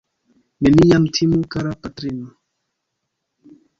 [0.67, 2.33] Neniam timu, kara patrino!